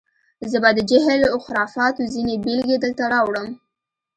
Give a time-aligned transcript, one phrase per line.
[0.51, 3.49] زه به د جهل و خرافاتو ځینې بېلګې دلته راوړم.